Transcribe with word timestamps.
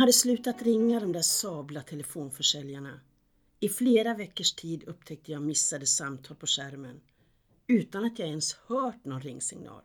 hade 0.00 0.12
slutat 0.12 0.62
ringa 0.62 1.00
de 1.00 1.12
där 1.12 1.22
sabla 1.22 1.82
telefonförsäljarna. 1.82 3.00
I 3.60 3.68
flera 3.68 4.14
veckors 4.14 4.52
tid 4.52 4.84
upptäckte 4.84 5.32
jag 5.32 5.42
missade 5.42 5.86
samtal 5.86 6.36
på 6.36 6.46
skärmen 6.46 7.00
utan 7.66 8.04
att 8.04 8.18
jag 8.18 8.28
ens 8.28 8.54
hört 8.54 9.04
någon 9.04 9.20
ringsignal. 9.20 9.82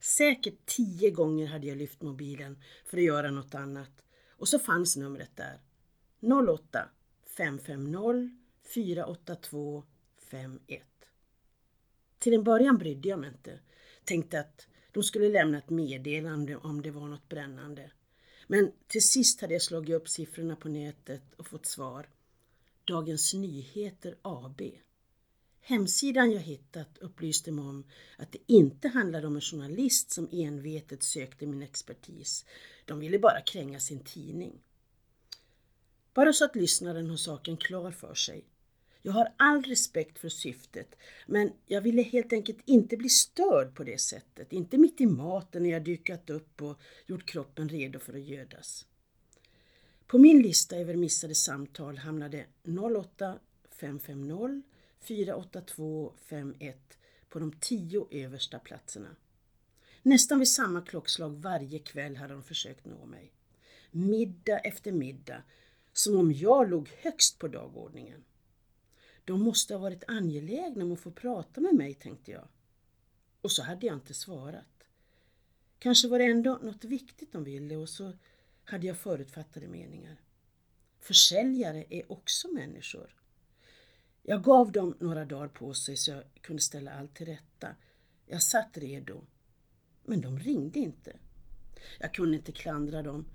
Säkert 0.00 0.66
tio 0.66 1.10
gånger 1.10 1.46
hade 1.46 1.66
jag 1.66 1.78
lyft 1.78 2.02
mobilen 2.02 2.62
för 2.84 2.96
att 2.96 3.04
göra 3.04 3.30
något 3.30 3.54
annat 3.54 3.90
och 4.30 4.48
så 4.48 4.58
fanns 4.58 4.96
numret 4.96 5.36
där. 5.36 5.60
08 6.48 6.88
550 7.36 8.30
482 8.74 9.84
51. 10.30 10.82
Till 12.18 12.34
en 12.34 12.44
början 12.44 12.78
brydde 12.78 13.08
jag 13.08 13.18
mig 13.18 13.28
inte. 13.28 13.60
Tänkte 14.04 14.40
att 14.40 14.66
de 14.92 15.02
skulle 15.02 15.28
lämna 15.28 15.58
ett 15.58 15.70
meddelande 15.70 16.56
om 16.56 16.82
det 16.82 16.90
var 16.90 17.08
något 17.08 17.28
brännande. 17.28 17.90
Men 18.46 18.72
till 18.86 19.08
sist 19.08 19.40
hade 19.40 19.52
jag 19.52 19.62
slagit 19.62 19.94
upp 19.94 20.08
siffrorna 20.08 20.56
på 20.56 20.68
nätet 20.68 21.34
och 21.36 21.46
fått 21.46 21.66
svar. 21.66 22.08
Dagens 22.84 23.34
Nyheter 23.34 24.16
AB. 24.22 24.62
Hemsidan 25.60 26.32
jag 26.32 26.40
hittat 26.40 26.98
upplyste 26.98 27.52
mig 27.52 27.64
om 27.64 27.84
att 28.18 28.32
det 28.32 28.38
inte 28.46 28.88
handlade 28.88 29.26
om 29.26 29.34
en 29.34 29.40
journalist 29.40 30.10
som 30.10 30.28
envetet 30.32 31.02
sökte 31.02 31.46
min 31.46 31.62
expertis. 31.62 32.44
De 32.84 33.00
ville 33.00 33.18
bara 33.18 33.40
kränga 33.40 33.80
sin 33.80 34.04
tidning. 34.04 34.62
Bara 36.14 36.32
så 36.32 36.44
att 36.44 36.56
lyssnaren 36.56 37.10
har 37.10 37.16
saken 37.16 37.56
klar 37.56 37.90
för 37.90 38.14
sig. 38.14 38.44
Jag 39.06 39.12
har 39.12 39.32
all 39.36 39.62
respekt 39.62 40.18
för 40.18 40.28
syftet, 40.28 40.96
men 41.26 41.52
jag 41.66 41.80
ville 41.80 42.02
helt 42.02 42.32
enkelt 42.32 42.58
inte 42.64 42.96
bli 42.96 43.08
störd 43.08 43.74
på 43.74 43.84
det 43.84 44.00
sättet. 44.00 44.52
Inte 44.52 44.78
mitt 44.78 45.00
i 45.00 45.06
maten 45.06 45.62
när 45.62 45.70
jag 45.70 45.84
dykat 45.84 46.30
upp 46.30 46.62
och 46.62 46.80
gjort 47.06 47.26
kroppen 47.26 47.68
redo 47.68 47.98
för 47.98 48.14
att 48.14 48.24
gödas. 48.24 48.86
På 50.06 50.18
min 50.18 50.42
lista 50.42 50.76
över 50.76 50.96
missade 50.96 51.34
samtal 51.34 51.98
hamnade 51.98 52.46
08 52.96 53.38
550 53.70 54.62
482 55.00 56.12
51 56.16 56.98
på 57.28 57.38
de 57.38 57.52
tio 57.60 58.06
översta 58.10 58.58
platserna. 58.58 59.16
Nästan 60.02 60.38
vid 60.38 60.48
samma 60.48 60.82
klockslag 60.82 61.30
varje 61.30 61.78
kväll 61.78 62.16
hade 62.16 62.32
de 62.32 62.42
försökt 62.42 62.84
nå 62.84 63.06
mig. 63.06 63.32
Middag 63.90 64.58
efter 64.58 64.92
middag, 64.92 65.42
som 65.92 66.16
om 66.16 66.32
jag 66.32 66.70
låg 66.70 66.88
högst 66.88 67.38
på 67.38 67.48
dagordningen. 67.48 68.24
De 69.24 69.42
måste 69.42 69.74
ha 69.74 69.80
varit 69.80 70.04
angelägna 70.08 70.84
om 70.84 70.92
att 70.92 71.00
få 71.00 71.10
prata 71.10 71.60
med 71.60 71.74
mig, 71.74 71.94
tänkte 71.94 72.30
jag. 72.30 72.48
Och 73.40 73.52
så 73.52 73.62
hade 73.62 73.86
jag 73.86 73.96
inte 73.96 74.14
svarat. 74.14 74.88
Kanske 75.78 76.08
var 76.08 76.18
det 76.18 76.24
ändå 76.24 76.58
något 76.62 76.84
viktigt 76.84 77.32
de 77.32 77.44
ville 77.44 77.76
och 77.76 77.88
så 77.88 78.12
hade 78.64 78.86
jag 78.86 78.98
förutfattade 78.98 79.68
meningar. 79.68 80.20
Försäljare 81.00 81.84
är 81.90 82.12
också 82.12 82.48
människor. 82.48 83.16
Jag 84.22 84.42
gav 84.42 84.72
dem 84.72 84.96
några 85.00 85.24
dagar 85.24 85.48
på 85.48 85.74
sig 85.74 85.96
så 85.96 86.10
jag 86.10 86.24
kunde 86.40 86.62
ställa 86.62 86.92
allt 86.92 87.14
till 87.14 87.26
rätta. 87.26 87.76
Jag 88.26 88.42
satt 88.42 88.78
redo. 88.78 89.24
Men 90.04 90.20
de 90.20 90.38
ringde 90.38 90.78
inte. 90.78 91.16
Jag 91.98 92.14
kunde 92.14 92.36
inte 92.36 92.52
klandra 92.52 93.02
dem. 93.02 93.26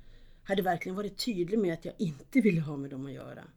Hade 0.44 0.62
verkligen 0.62 0.96
varit 0.96 1.26
tydlig 1.26 1.60
med 1.60 1.74
att 1.74 1.86
jag 1.86 1.96
inte 1.98 2.42
ville 2.42 2.62
ha 2.62 2.78
med 2.78 2.90
dem 2.90 3.06
att 3.06 3.12
göra. 3.12 3.48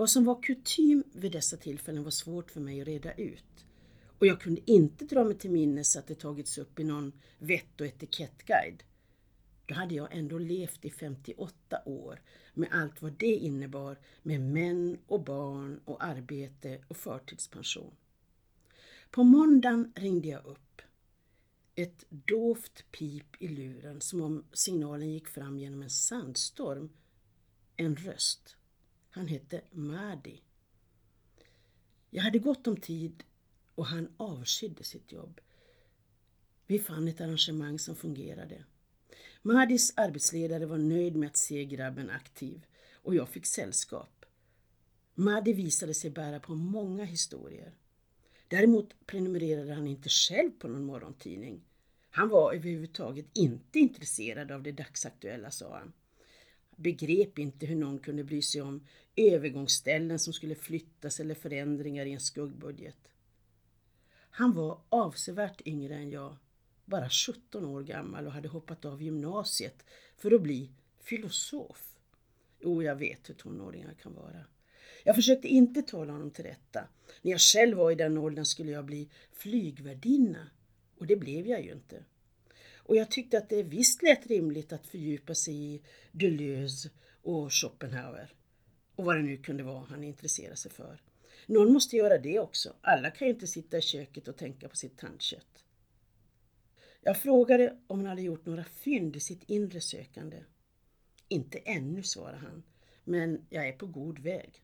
Vad 0.00 0.10
som 0.10 0.24
var 0.24 0.42
kutym 0.42 1.04
vid 1.12 1.32
dessa 1.32 1.56
tillfällen 1.56 2.04
var 2.04 2.10
svårt 2.10 2.50
för 2.50 2.60
mig 2.60 2.80
att 2.80 2.86
reda 2.86 3.14
ut. 3.14 3.66
Och 4.18 4.26
jag 4.26 4.40
kunde 4.40 4.70
inte 4.70 5.04
dra 5.04 5.24
mig 5.24 5.38
till 5.38 5.50
minnes 5.50 5.96
att 5.96 6.06
det 6.06 6.14
tagits 6.14 6.58
upp 6.58 6.78
i 6.78 6.84
någon 6.84 7.12
vett 7.38 7.80
och 7.80 7.86
etikettguide. 7.86 8.82
Då 9.66 9.74
hade 9.74 9.94
jag 9.94 10.08
ändå 10.16 10.38
levt 10.38 10.84
i 10.84 10.90
58 10.90 11.82
år 11.84 12.22
med 12.54 12.68
allt 12.72 13.02
vad 13.02 13.12
det 13.12 13.34
innebar 13.34 13.98
med 14.22 14.40
män 14.40 14.98
och 15.06 15.24
barn 15.24 15.80
och 15.84 16.04
arbete 16.04 16.84
och 16.88 16.96
förtidspension. 16.96 17.94
På 19.10 19.22
måndagen 19.22 19.92
ringde 19.96 20.28
jag 20.28 20.46
upp. 20.46 20.82
Ett 21.74 22.04
dovt 22.08 22.84
pip 22.92 23.36
i 23.38 23.48
luren 23.48 24.00
som 24.00 24.20
om 24.20 24.44
signalen 24.52 25.10
gick 25.10 25.28
fram 25.28 25.58
genom 25.58 25.82
en 25.82 25.90
sandstorm. 25.90 26.90
En 27.76 27.96
röst. 27.96 28.56
Han 29.10 29.28
hette 29.28 29.60
Mahdi. 29.70 30.40
Jag 32.10 32.22
hade 32.22 32.38
gott 32.38 32.66
om 32.66 32.76
tid 32.76 33.24
och 33.74 33.86
han 33.86 34.08
avskydde 34.16 34.84
sitt 34.84 35.12
jobb. 35.12 35.40
Vi 36.66 36.78
fann 36.78 37.08
ett 37.08 37.20
arrangemang 37.20 37.78
som 37.78 37.96
fungerade. 37.96 38.64
Mahdis 39.42 39.92
arbetsledare 39.96 40.66
var 40.66 40.78
nöjd 40.78 41.16
med 41.16 41.26
att 41.26 41.36
se 41.36 41.64
grabben 41.64 42.10
aktiv 42.10 42.66
och 42.92 43.14
jag 43.14 43.28
fick 43.28 43.46
sällskap. 43.46 44.24
Mahdi 45.14 45.52
visade 45.52 45.94
sig 45.94 46.10
bära 46.10 46.40
på 46.40 46.54
många 46.54 47.04
historier. 47.04 47.74
Däremot 48.48 49.06
prenumererade 49.06 49.74
han 49.74 49.86
inte 49.86 50.08
själv 50.08 50.50
på 50.50 50.68
någon 50.68 50.84
morgontidning. 50.84 51.60
Han 52.10 52.28
var 52.28 52.52
överhuvudtaget 52.52 53.26
inte 53.32 53.78
intresserad 53.78 54.52
av 54.52 54.62
det 54.62 54.72
dagsaktuella, 54.72 55.50
sa 55.50 55.78
han. 55.78 55.92
Begrep 56.80 57.38
inte 57.38 57.66
hur 57.66 57.76
någon 57.76 57.98
kunde 57.98 58.24
bry 58.24 58.42
sig 58.42 58.62
om 58.62 58.86
övergångsställen 59.16 60.18
som 60.18 60.32
skulle 60.32 60.54
flyttas 60.54 61.20
eller 61.20 61.34
förändringar 61.34 62.06
i 62.06 62.12
en 62.12 62.20
skuggbudget. 62.20 62.96
Han 64.30 64.52
var 64.52 64.80
avsevärt 64.88 65.66
yngre 65.66 65.94
än 65.94 66.10
jag 66.10 66.36
bara 66.84 67.10
17 67.10 67.64
år 67.64 67.82
gammal 67.82 68.26
och 68.26 68.32
hade 68.32 68.48
hoppat 68.48 68.84
av 68.84 69.02
gymnasiet 69.02 69.84
för 70.16 70.34
att 70.34 70.42
bli 70.42 70.70
filosof. 71.00 71.96
Jo, 72.60 72.82
jag 72.82 72.96
vet 72.96 73.28
hur 73.28 73.34
tonåringar 73.34 73.94
kan 74.02 74.14
vara. 74.14 74.44
Jag 75.04 75.14
försökte 75.14 75.48
inte 75.48 75.82
tala 75.82 76.12
honom 76.12 76.30
till 76.30 76.44
rätta. 76.44 76.88
När 77.22 77.30
jag 77.30 77.40
själv 77.40 77.76
var 77.76 77.90
i 77.90 77.94
den 77.94 78.18
åldern 78.18 78.44
skulle 78.44 78.70
jag 78.70 78.84
bli 78.84 79.08
flygvärdinna 79.32 80.46
och 80.98 81.06
det 81.06 81.16
blev 81.16 81.46
jag 81.46 81.64
ju 81.64 81.72
inte. 81.72 82.04
Och 82.90 82.96
jag 82.96 83.10
tyckte 83.10 83.38
att 83.38 83.48
det 83.48 83.62
visst 83.62 84.02
lät 84.02 84.26
rimligt 84.26 84.72
att 84.72 84.86
fördjupa 84.86 85.34
sig 85.34 85.54
i 85.54 85.82
Deleuze 86.12 86.90
och 87.22 87.52
Schopenhauer 87.52 88.32
och 88.96 89.04
vad 89.04 89.16
det 89.16 89.22
nu 89.22 89.36
kunde 89.36 89.62
vara 89.62 89.84
han 89.84 90.04
intresserade 90.04 90.56
sig 90.56 90.70
för. 90.70 91.02
Någon 91.46 91.72
måste 91.72 91.96
göra 91.96 92.18
det 92.18 92.38
också. 92.38 92.74
Alla 92.80 93.10
kan 93.10 93.28
ju 93.28 93.34
inte 93.34 93.46
sitta 93.46 93.78
i 93.78 93.82
köket 93.82 94.28
och 94.28 94.36
tänka 94.36 94.68
på 94.68 94.76
sitt 94.76 94.98
tandkött. 94.98 95.64
Jag 97.02 97.16
frågade 97.16 97.76
om 97.86 97.98
han 97.98 98.06
hade 98.06 98.22
gjort 98.22 98.46
några 98.46 98.64
fynd 98.64 99.16
i 99.16 99.20
sitt 99.20 99.42
inre 99.46 99.80
sökande. 99.80 100.36
Inte 101.28 101.58
ännu, 101.58 102.02
svarade 102.02 102.38
han, 102.38 102.62
men 103.04 103.46
jag 103.50 103.68
är 103.68 103.72
på 103.72 103.86
god 103.86 104.18
väg. 104.18 104.62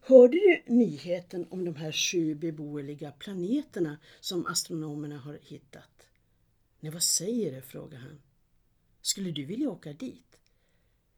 Hörde 0.00 0.36
du 0.36 0.62
nyheten 0.66 1.46
om 1.50 1.64
de 1.64 1.76
här 1.76 1.92
sju 1.92 2.34
beboeliga 2.34 3.12
planeterna 3.12 3.98
som 4.20 4.46
astronomerna 4.46 5.18
har 5.18 5.38
hittat? 5.42 6.08
Nej, 6.84 6.92
vad 6.92 7.02
säger 7.02 7.52
du? 7.52 7.62
frågade 7.62 8.02
han. 8.02 8.22
Skulle 9.00 9.30
du 9.30 9.44
vilja 9.44 9.70
åka 9.70 9.92
dit? 9.92 10.40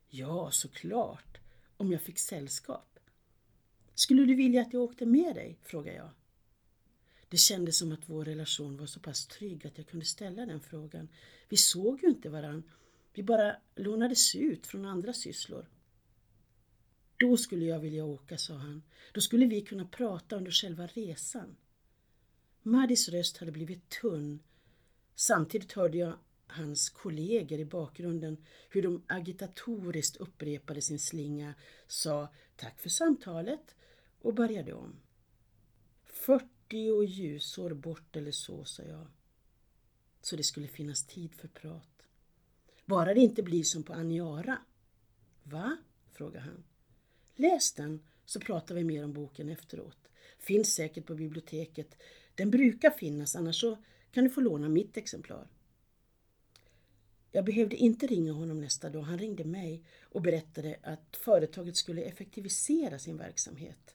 Ja, 0.09 0.51
såklart, 0.51 1.39
om 1.77 1.93
jag 1.93 2.03
fick 2.03 2.19
sällskap. 2.19 2.99
Skulle 3.95 4.25
du 4.25 4.35
vilja 4.35 4.63
att 4.63 4.73
jag 4.73 4.83
åkte 4.83 5.07
med 5.07 5.35
dig? 5.35 5.59
frågade 5.63 5.97
jag. 5.97 6.11
Det 7.29 7.37
kändes 7.37 7.79
som 7.79 7.93
att 7.93 8.09
vår 8.09 8.25
relation 8.25 8.77
var 8.77 8.87
så 8.87 9.01
pass 9.01 9.27
trygg 9.27 9.67
att 9.67 9.79
jag 9.79 9.87
kunde 9.87 10.07
ställa 10.07 10.47
den 10.47 10.61
frågan. 10.61 11.09
Vi 11.49 11.57
såg 11.57 12.03
ju 12.03 12.09
inte 12.09 12.29
varann. 12.29 12.71
Vi 13.15 13.23
bara 13.23 13.57
lånades 13.75 14.35
ut 14.35 14.67
från 14.67 14.85
andra 14.85 15.13
sysslor. 15.13 15.69
Då 17.17 17.37
skulle 17.37 17.65
jag 17.65 17.79
vilja 17.79 18.05
åka, 18.05 18.39
sa 18.39 18.55
han. 18.55 18.83
Då 19.13 19.21
skulle 19.21 19.47
vi 19.47 19.61
kunna 19.61 19.87
prata 19.87 20.37
under 20.37 20.51
själva 20.51 20.87
resan. 20.87 21.57
Madis 22.63 23.09
röst 23.09 23.37
hade 23.37 23.53
blivit 23.53 23.89
tunn. 23.89 24.41
Samtidigt 25.17 25.73
hörde 25.73 25.99
jag 25.99 26.19
hans 26.47 26.91
kollegor 26.91 27.59
i 27.59 27.65
bakgrunden 27.65 28.37
hur 28.71 28.83
de 28.83 29.03
agitatoriskt 29.07 30.17
upprepade 30.17 30.83
sin 30.83 30.99
slinga, 30.99 31.55
sa 31.87 32.29
tack 32.57 32.81
för 32.81 32.89
samtalet 32.89 33.75
och 34.21 34.35
började 34.35 34.73
om. 34.73 34.97
40 36.05 37.05
ljusår 37.05 37.75
bort 37.75 38.17
eller 38.17 38.31
så, 38.31 38.65
sa 38.65 38.83
jag. 38.83 39.07
Så 40.21 40.37
det 40.37 40.43
skulle 40.43 40.69
finnas 40.69 41.07
tid 41.07 41.35
för 41.35 41.49
prat. 41.49 42.03
Bara 42.85 43.15
det 43.15 43.21
inte 43.21 43.43
blir 43.43 43.65
som 43.65 43.83
på 43.83 43.93
Aniara. 43.93 44.59
Va? 45.43 45.77
frågade 46.13 46.45
han. 46.45 46.65
Läs 47.35 47.73
den 47.73 48.03
så 48.25 48.41
pratar 48.41 48.75
vi 48.75 48.85
mer 48.85 49.05
om 49.05 49.13
boken 49.13 49.49
efteråt. 49.49 50.09
Finns 50.39 50.75
säkert 50.75 51.07
på 51.07 51.15
biblioteket. 51.15 51.97
Den 52.35 52.51
brukar 52.51 52.91
finnas, 52.91 53.37
annars 53.37 53.61
så 53.61 53.79
kan 54.17 54.25
du 54.25 54.31
få 54.31 54.41
låna 54.41 54.69
mitt 54.69 54.97
exemplar. 54.97 55.49
Jag 57.33 57.45
behövde 57.45 57.77
inte 57.77 58.07
ringa 58.07 58.33
honom 58.33 58.61
nästa 58.61 58.91
dag. 58.91 59.03
Han 59.03 59.19
ringde 59.19 59.45
mig 59.45 59.85
och 60.03 60.23
berättade 60.23 60.77
att 60.83 61.17
företaget 61.17 61.77
skulle 61.77 62.03
effektivisera 62.03 62.99
sin 62.99 63.17
verksamhet. 63.17 63.95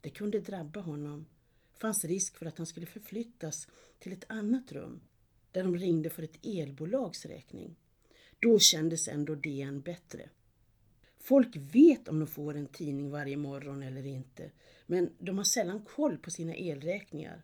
Det 0.00 0.10
kunde 0.10 0.40
drabba 0.40 0.80
honom 0.80 1.26
fanns 1.74 2.04
risk 2.04 2.36
för 2.36 2.46
att 2.46 2.58
han 2.58 2.66
skulle 2.66 2.86
förflyttas 2.86 3.68
till 3.98 4.12
ett 4.12 4.24
annat 4.28 4.72
rum 4.72 5.00
där 5.52 5.62
de 5.62 5.76
ringde 5.76 6.10
för 6.10 6.22
ett 6.22 6.46
elbolags 6.46 7.26
räkning. 7.26 7.76
Då 8.40 8.58
kändes 8.58 9.08
ändå 9.08 9.34
DN 9.34 9.80
bättre. 9.80 10.30
Folk 11.18 11.56
vet 11.56 12.08
om 12.08 12.18
de 12.18 12.26
får 12.26 12.56
en 12.56 12.68
tidning 12.68 13.10
varje 13.10 13.36
morgon 13.36 13.82
eller 13.82 14.06
inte, 14.06 14.50
men 14.86 15.10
de 15.18 15.38
har 15.38 15.44
sällan 15.44 15.84
koll 15.84 16.18
på 16.18 16.30
sina 16.30 16.54
elräkningar. 16.54 17.42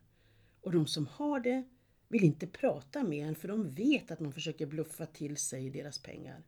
Och 0.61 0.73
de 0.73 0.87
som 0.87 1.07
har 1.07 1.41
det 1.41 1.65
vill 2.13 2.25
inte 2.25 2.47
prata 2.47 3.03
med 3.03 3.29
en 3.29 3.35
för 3.35 3.49
de 3.49 3.75
vet 3.75 4.11
att 4.11 4.21
man 4.21 4.33
försöker 4.33 4.67
bluffa 4.67 5.07
till 5.07 5.37
sig 5.37 5.71
deras 5.71 5.99
pengar. 5.99 6.43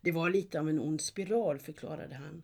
Det 0.00 0.12
var 0.12 0.30
lite 0.30 0.60
av 0.60 0.68
en 0.68 0.80
ond 0.80 1.00
spiral, 1.00 1.58
förklarade 1.58 2.14
han. 2.14 2.42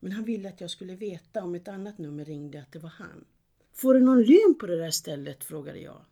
Men 0.00 0.12
han 0.12 0.24
ville 0.24 0.48
att 0.48 0.60
jag 0.60 0.70
skulle 0.70 0.94
veta 0.96 1.42
om 1.42 1.54
ett 1.54 1.68
annat 1.68 1.98
nummer 1.98 2.24
ringde 2.24 2.62
att 2.62 2.72
det 2.72 2.78
var 2.78 2.90
han. 2.90 3.24
Får 3.72 3.94
du 3.94 4.00
någon 4.00 4.22
lön 4.22 4.54
på 4.60 4.66
det 4.66 4.76
där 4.76 4.90
stället? 4.90 5.44
frågade 5.44 5.78
jag. 5.78 6.04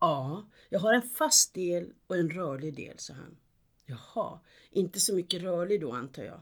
Ja, 0.00 0.48
jag 0.68 0.80
har 0.80 0.94
en 0.94 1.02
fast 1.02 1.54
del 1.54 1.92
och 2.06 2.16
en 2.16 2.30
rörlig 2.30 2.74
del, 2.74 2.98
sa 2.98 3.14
han. 3.14 3.36
Jaha, 3.86 4.40
inte 4.70 5.00
så 5.00 5.14
mycket 5.14 5.42
rörlig 5.42 5.80
då 5.80 5.92
antar 5.92 6.22
jag. 6.22 6.40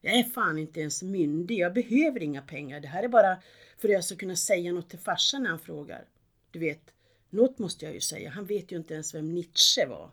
Jag 0.00 0.18
är 0.18 0.24
fan 0.24 0.58
inte 0.58 0.80
ens 0.80 1.02
myndig, 1.02 1.58
jag 1.58 1.74
behöver 1.74 2.22
inga 2.22 2.42
pengar. 2.42 2.80
Det 2.80 2.88
här 2.88 3.02
är 3.02 3.08
bara 3.08 3.42
för 3.78 3.88
att 3.88 3.94
jag 3.94 4.04
ska 4.04 4.16
kunna 4.16 4.36
säga 4.36 4.72
något 4.72 4.90
till 4.90 4.98
farsan 4.98 5.42
när 5.42 5.50
han 5.50 5.58
frågar. 5.58 6.08
Du 6.50 6.58
vet, 6.58 6.93
något 7.34 7.58
måste 7.58 7.84
jag 7.84 7.94
ju 7.94 8.00
säga, 8.00 8.30
han 8.30 8.44
vet 8.44 8.72
ju 8.72 8.76
inte 8.76 8.94
ens 8.94 9.14
vem 9.14 9.34
Nietzsche 9.34 9.86
var. 9.86 10.10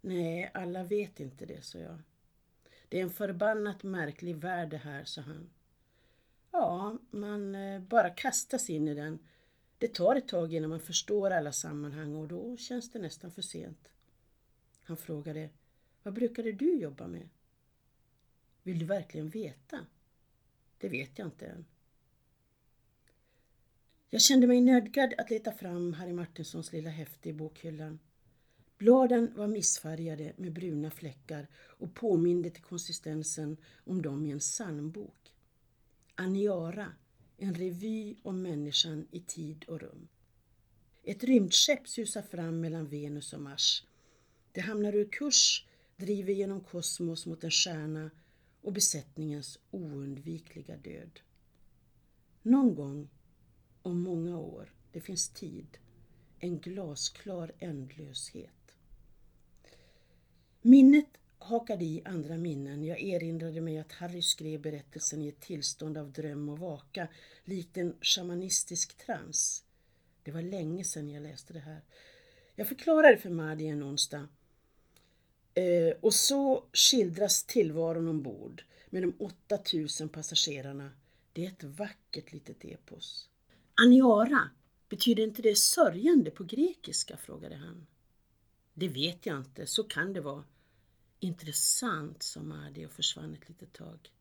Nej, 0.00 0.50
alla 0.54 0.84
vet 0.84 1.20
inte 1.20 1.46
det, 1.46 1.64
sa 1.64 1.78
jag. 1.78 1.98
Det 2.88 2.98
är 2.98 3.02
en 3.02 3.10
förbannat 3.10 3.82
märklig 3.82 4.36
värld 4.36 4.70
det 4.70 4.76
här, 4.76 5.04
sa 5.04 5.20
han. 5.20 5.50
Ja, 6.50 6.98
man 7.10 7.54
eh, 7.54 7.80
bara 7.80 8.10
kastas 8.10 8.70
in 8.70 8.88
i 8.88 8.94
den. 8.94 9.18
Det 9.78 9.94
tar 9.94 10.16
ett 10.16 10.28
tag 10.28 10.54
innan 10.54 10.70
man 10.70 10.80
förstår 10.80 11.30
alla 11.30 11.52
sammanhang 11.52 12.14
och 12.14 12.28
då 12.28 12.56
känns 12.56 12.90
det 12.90 12.98
nästan 12.98 13.30
för 13.30 13.42
sent. 13.42 13.88
Han 14.82 14.96
frågade, 14.96 15.50
vad 16.02 16.14
brukade 16.14 16.52
du 16.52 16.74
jobba 16.74 17.06
med? 17.06 17.28
Vill 18.62 18.78
du 18.78 18.84
verkligen 18.84 19.28
veta? 19.28 19.86
Det 20.78 20.88
vet 20.88 21.18
jag 21.18 21.26
inte 21.26 21.46
än. 21.46 21.64
Jag 24.12 24.22
kände 24.22 24.46
mig 24.46 24.60
nödgad 24.60 25.14
att 25.18 25.30
leta 25.30 25.52
fram 25.52 25.92
Harry 25.92 26.12
Martinsons 26.12 26.72
lilla 26.72 26.90
häfte 26.90 27.28
i 27.28 27.32
bokhyllan. 27.32 27.98
Bladen 28.78 29.32
var 29.36 29.46
missfärgade 29.46 30.32
med 30.36 30.52
bruna 30.52 30.90
fläckar 30.90 31.48
och 31.54 31.94
påminde 31.94 32.50
till 32.50 32.62
konsistensen 32.62 33.56
om 33.84 34.02
dem 34.02 34.26
i 34.26 34.30
en 34.30 34.38
psalmbok. 34.38 35.34
Aniara, 36.14 36.92
en 37.36 37.54
revy 37.54 38.16
om 38.22 38.42
människan 38.42 39.06
i 39.10 39.20
tid 39.20 39.64
och 39.68 39.80
rum. 39.80 40.08
Ett 41.02 41.24
rymdskepp 41.24 41.88
susar 41.88 42.22
fram 42.22 42.60
mellan 42.60 42.88
Venus 42.88 43.32
och 43.32 43.40
Mars. 43.40 43.84
Det 44.52 44.60
hamnar 44.60 44.94
ur 44.94 45.08
kurs, 45.12 45.66
driver 45.96 46.32
genom 46.32 46.60
kosmos 46.60 47.26
mot 47.26 47.44
en 47.44 47.50
stjärna 47.50 48.10
och 48.60 48.72
besättningens 48.72 49.58
oundvikliga 49.70 50.76
död. 50.76 51.20
Någon 52.42 52.74
gång 52.74 53.08
om 53.82 54.00
många 54.00 54.38
år, 54.38 54.72
det 54.92 55.00
finns 55.00 55.28
tid, 55.28 55.78
en 56.38 56.58
glasklar 56.58 57.52
ändlöshet. 57.58 58.76
Minnet 60.62 61.06
hakade 61.38 61.84
i 61.84 62.02
andra 62.04 62.36
minnen. 62.36 62.84
Jag 62.84 63.00
erinrade 63.00 63.60
mig 63.60 63.78
att 63.78 63.92
Harry 63.92 64.22
skrev 64.22 64.60
berättelsen 64.60 65.22
i 65.22 65.28
ett 65.28 65.40
tillstånd 65.40 65.98
av 65.98 66.12
dröm 66.12 66.48
och 66.48 66.58
vaka, 66.58 67.08
likt 67.44 67.76
en 67.76 67.96
shamanistisk 68.00 68.96
trans. 68.96 69.64
Det 70.22 70.32
var 70.32 70.42
länge 70.42 70.84
sedan 70.84 71.10
jag 71.10 71.22
läste 71.22 71.52
det 71.52 71.60
här. 71.60 71.80
Jag 72.54 72.68
förklarade 72.68 73.16
för 73.16 73.30
Madi 73.30 73.66
en 73.66 73.82
onsdag. 73.82 74.28
Eh, 75.54 75.96
och 76.00 76.14
så 76.14 76.64
skildras 76.72 77.44
tillvaron 77.44 78.08
ombord 78.08 78.64
med 78.90 79.02
de 79.02 79.14
8000 79.18 80.08
passagerarna. 80.08 80.92
Det 81.32 81.44
är 81.44 81.48
ett 81.48 81.64
vackert 81.64 82.32
litet 82.32 82.64
epos. 82.64 83.29
Aniara, 83.82 84.50
betyder 84.88 85.22
inte 85.22 85.42
det 85.42 85.58
sörjande 85.58 86.30
på 86.30 86.44
grekiska? 86.44 87.16
frågade 87.16 87.56
han. 87.56 87.86
Det 88.74 88.88
vet 88.88 89.26
jag 89.26 89.38
inte, 89.38 89.66
så 89.66 89.84
kan 89.84 90.12
det 90.12 90.20
vara. 90.20 90.44
Intressant, 91.20 92.22
sa 92.22 92.42
Mahdi 92.42 92.86
och 92.86 92.90
försvann 92.90 93.34
ett 93.34 93.48
litet 93.48 93.72
tag. 93.72 94.12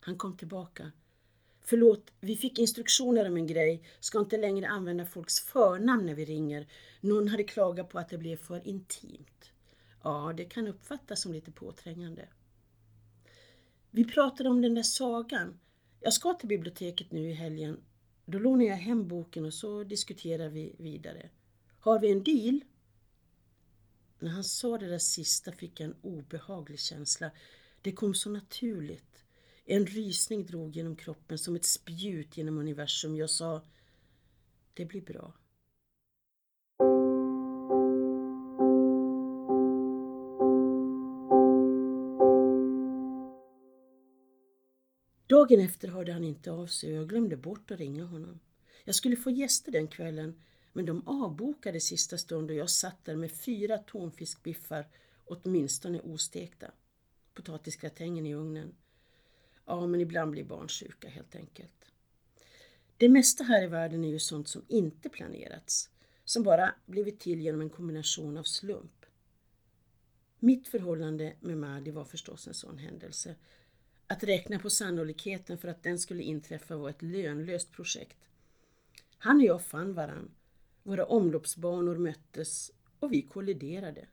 Han 0.00 0.16
kom 0.16 0.36
tillbaka. 0.36 0.92
Förlåt, 1.60 2.12
vi 2.20 2.36
fick 2.36 2.58
instruktioner 2.58 3.28
om 3.28 3.36
en 3.36 3.46
grej. 3.46 3.82
Ska 4.00 4.18
inte 4.18 4.36
längre 4.36 4.68
använda 4.68 5.06
folks 5.06 5.40
förnamn 5.40 6.06
när 6.06 6.14
vi 6.14 6.24
ringer. 6.24 6.66
Någon 7.00 7.28
hade 7.28 7.44
klagat 7.44 7.88
på 7.88 7.98
att 7.98 8.08
det 8.08 8.18
blev 8.18 8.36
för 8.36 8.68
intimt. 8.68 9.50
Ja, 10.02 10.34
det 10.36 10.44
kan 10.44 10.68
uppfattas 10.68 11.22
som 11.22 11.32
lite 11.32 11.50
påträngande. 11.50 12.28
Vi 13.90 14.04
pratade 14.04 14.48
om 14.48 14.62
den 14.62 14.74
där 14.74 14.82
sagan. 14.82 15.60
Jag 16.00 16.12
ska 16.12 16.34
till 16.34 16.48
biblioteket 16.48 17.12
nu 17.12 17.30
i 17.30 17.32
helgen. 17.32 17.80
Då 18.30 18.38
lånar 18.38 18.64
jag 18.64 18.76
hem 18.76 19.08
boken 19.08 19.44
och 19.44 19.54
så 19.54 19.84
diskuterar 19.84 20.48
vi 20.48 20.74
vidare. 20.78 21.30
Har 21.80 21.98
vi 22.00 22.12
en 22.12 22.22
deal? 22.22 22.60
När 24.18 24.30
han 24.30 24.44
sa 24.44 24.78
det 24.78 24.88
där 24.88 24.98
sista 24.98 25.52
fick 25.52 25.80
jag 25.80 25.84
en 25.84 25.96
obehaglig 26.02 26.80
känsla. 26.80 27.30
Det 27.82 27.92
kom 27.92 28.14
så 28.14 28.30
naturligt. 28.30 29.24
En 29.64 29.86
rysning 29.86 30.46
drog 30.46 30.76
genom 30.76 30.96
kroppen 30.96 31.38
som 31.38 31.56
ett 31.56 31.64
spjut 31.64 32.36
genom 32.36 32.58
universum. 32.58 33.16
Jag 33.16 33.30
sa, 33.30 33.62
det 34.74 34.84
blir 34.84 35.02
bra. 35.02 35.34
Dagen 45.28 45.60
efter 45.60 45.88
hörde 45.88 46.12
han 46.12 46.24
inte 46.24 46.50
av 46.50 46.66
sig 46.66 46.90
och 46.90 46.98
jag 46.98 47.08
glömde 47.08 47.36
bort 47.36 47.70
att 47.70 47.78
ringa 47.78 48.04
honom. 48.04 48.40
Jag 48.84 48.94
skulle 48.94 49.16
få 49.16 49.30
gäster 49.30 49.72
den 49.72 49.88
kvällen 49.88 50.40
men 50.72 50.86
de 50.86 51.08
avbokade 51.08 51.80
sista 51.80 52.18
stund 52.18 52.50
och 52.50 52.56
jag 52.56 52.70
satt 52.70 53.04
där 53.04 53.16
med 53.16 53.32
fyra 53.32 53.78
tonfiskbiffar, 53.78 54.86
åtminstone 55.24 56.00
ostekta. 56.00 56.70
Potatisgratängen 57.34 58.26
i 58.26 58.34
ugnen. 58.34 58.74
Ja, 59.66 59.86
men 59.86 60.00
ibland 60.00 60.30
blir 60.30 60.44
barn 60.44 60.68
sjuka 60.68 61.08
helt 61.08 61.36
enkelt. 61.36 61.84
Det 62.96 63.08
mesta 63.08 63.44
här 63.44 63.64
i 63.64 63.66
världen 63.66 64.04
är 64.04 64.08
ju 64.08 64.18
sånt 64.18 64.48
som 64.48 64.62
inte 64.68 65.08
planerats, 65.08 65.90
som 66.24 66.42
bara 66.42 66.74
blivit 66.86 67.20
till 67.20 67.40
genom 67.40 67.60
en 67.60 67.70
kombination 67.70 68.36
av 68.36 68.42
slump. 68.42 69.06
Mitt 70.38 70.68
förhållande 70.68 71.34
med 71.40 71.58
Madi 71.58 71.90
var 71.90 72.04
förstås 72.04 72.46
en 72.46 72.54
sån 72.54 72.78
händelse. 72.78 73.34
Att 74.10 74.24
räkna 74.24 74.58
på 74.58 74.70
sannolikheten 74.70 75.58
för 75.58 75.68
att 75.68 75.82
den 75.82 75.98
skulle 75.98 76.22
inträffa 76.22 76.76
var 76.76 76.90
ett 76.90 77.02
lönlöst 77.02 77.72
projekt. 77.72 78.18
Han 79.18 79.36
och 79.36 79.42
jag 79.42 79.62
fann 79.62 79.94
varann 79.94 80.30
våra 80.82 81.04
omloppsbanor 81.04 81.96
möttes 81.96 82.72
och 83.00 83.12
vi 83.12 83.22
kolliderade. 83.22 84.06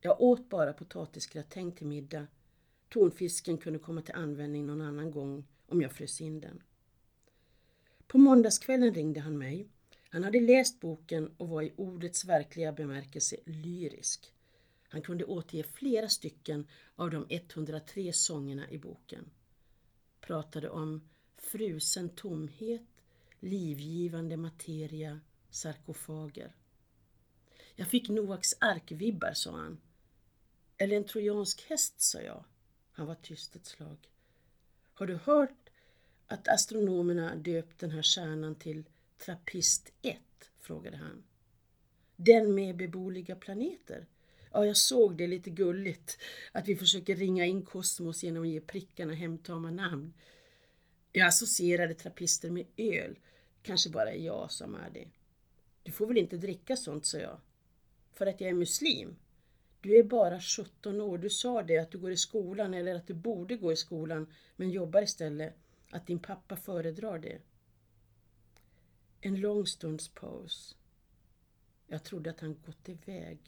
Jag 0.00 0.20
åt 0.20 0.48
bara 0.48 0.72
potatisgratäng 0.72 1.72
till 1.72 1.86
middag. 1.86 2.26
Tonfisken 2.88 3.58
kunde 3.58 3.78
komma 3.78 4.02
till 4.02 4.14
användning 4.14 4.66
någon 4.66 4.80
annan 4.80 5.10
gång 5.10 5.44
om 5.66 5.82
jag 5.82 5.92
frös 5.92 6.20
in 6.20 6.40
den. 6.40 6.62
På 8.06 8.18
måndagskvällen 8.18 8.94
ringde 8.94 9.20
han 9.20 9.38
mig. 9.38 9.68
Han 10.10 10.24
hade 10.24 10.40
läst 10.40 10.80
boken 10.80 11.34
och 11.36 11.48
var 11.48 11.62
i 11.62 11.72
ordets 11.76 12.24
verkliga 12.24 12.72
bemärkelse 12.72 13.36
lyrisk. 13.46 14.34
Han 14.88 15.02
kunde 15.02 15.24
återge 15.24 15.62
flera 15.62 16.08
stycken 16.08 16.66
av 16.96 17.10
de 17.10 17.26
103 17.28 18.12
sångerna 18.12 18.70
i 18.70 18.78
boken. 18.78 19.30
Pratade 20.20 20.70
om 20.70 21.08
frusen 21.36 22.08
tomhet, 22.08 22.86
livgivande 23.40 24.36
materia, 24.36 25.20
sarkofager. 25.50 26.52
Jag 27.74 27.88
fick 27.88 28.08
Noaks 28.08 28.54
arkvibbar, 28.60 29.32
sa 29.32 29.56
han. 29.56 29.80
Eller 30.76 30.96
en 30.96 31.04
trojansk 31.04 31.66
häst, 31.68 32.00
sa 32.00 32.20
jag. 32.20 32.44
Han 32.92 33.06
var 33.06 33.14
tyst 33.14 33.56
ett 33.56 33.66
slag. 33.66 34.10
Har 34.94 35.06
du 35.06 35.16
hört 35.16 35.70
att 36.26 36.48
astronomerna 36.48 37.34
döpt 37.34 37.78
den 37.78 37.90
här 37.90 38.02
stjärnan 38.02 38.54
till 38.54 38.84
Trappist 39.18 39.92
1? 40.02 40.18
frågade 40.60 40.96
han. 40.96 41.24
Den 42.16 42.54
med 42.54 42.76
beboeliga 42.76 43.36
planeter? 43.36 44.06
Ja, 44.52 44.66
jag 44.66 44.76
såg 44.76 45.16
det 45.16 45.26
lite 45.26 45.50
gulligt, 45.50 46.18
att 46.52 46.68
vi 46.68 46.76
försöker 46.76 47.16
ringa 47.16 47.46
in 47.46 47.62
kosmos 47.62 48.22
genom 48.22 48.42
att 48.42 48.48
ge 48.48 48.60
prickarna 48.60 49.14
hemtama 49.14 49.70
namn. 49.70 50.14
Jag 51.12 51.26
associerade 51.26 51.94
trappister 51.94 52.50
med 52.50 52.66
öl, 52.76 53.18
kanske 53.62 53.90
bara 53.90 54.14
jag, 54.14 54.52
sa 54.52 54.66
Mahdi. 54.66 55.08
Du 55.82 55.92
får 55.92 56.06
väl 56.06 56.18
inte 56.18 56.36
dricka 56.36 56.76
sånt, 56.76 57.06
sa 57.06 57.18
jag. 57.18 57.40
För 58.12 58.26
att 58.26 58.40
jag 58.40 58.50
är 58.50 58.54
muslim? 58.54 59.16
Du 59.80 59.98
är 59.98 60.02
bara 60.02 60.40
17 60.40 61.00
år. 61.00 61.18
Du 61.18 61.30
sa 61.30 61.62
det 61.62 61.78
att 61.78 61.90
du 61.90 61.98
går 61.98 62.12
i 62.12 62.16
skolan 62.16 62.74
eller 62.74 62.94
att 62.94 63.06
du 63.06 63.14
borde 63.14 63.56
gå 63.56 63.72
i 63.72 63.76
skolan 63.76 64.32
men 64.56 64.70
jobbar 64.70 65.02
istället. 65.02 65.54
Att 65.90 66.06
din 66.06 66.18
pappa 66.18 66.56
föredrar 66.56 67.18
det. 67.18 67.38
En 69.20 69.40
lång 69.40 69.66
stunds 69.66 70.08
paus. 70.08 70.76
Jag 71.86 72.04
trodde 72.04 72.30
att 72.30 72.40
han 72.40 72.56
gått 72.66 72.88
iväg 72.88 73.38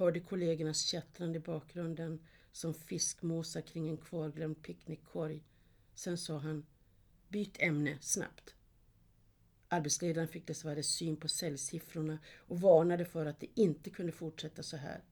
hörde 0.00 0.20
kollegornas 0.20 0.80
tjattrande 0.80 1.36
i 1.36 1.40
bakgrunden 1.40 2.20
som 2.52 2.74
fiskmåsar 2.74 3.60
kring 3.60 3.88
en 3.88 3.96
kvarglömd 3.96 4.62
picknickkorg. 4.62 5.44
Sen 5.94 6.18
sa 6.18 6.38
han 6.38 6.66
Byt 7.28 7.56
ämne 7.58 7.98
snabbt. 8.00 8.54
Arbetsledaren 9.68 10.28
fick 10.28 10.46
dessvärre 10.46 10.82
syn 10.82 11.16
på 11.16 11.28
säljsiffrorna 11.28 12.18
och 12.36 12.60
varnade 12.60 13.04
för 13.04 13.26
att 13.26 13.40
det 13.40 13.46
inte 13.54 13.90
kunde 13.90 14.12
fortsätta 14.12 14.62
så 14.62 14.76
här. 14.76 15.04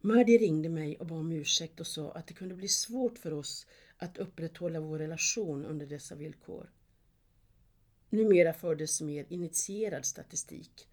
Mahdi 0.00 0.38
ringde 0.38 0.68
mig 0.68 0.96
och 0.96 1.06
bad 1.06 1.18
om 1.18 1.32
ursäkt 1.32 1.80
och 1.80 1.86
sa 1.86 2.12
att 2.12 2.26
det 2.26 2.34
kunde 2.34 2.54
bli 2.54 2.68
svårt 2.68 3.18
för 3.18 3.32
oss 3.32 3.66
att 3.96 4.18
upprätthålla 4.18 4.80
vår 4.80 4.98
relation 4.98 5.64
under 5.64 5.86
dessa 5.86 6.14
villkor. 6.14 6.70
Numera 8.10 8.52
fördes 8.52 9.00
mer 9.00 9.26
initierad 9.28 10.06
statistik. 10.06 10.88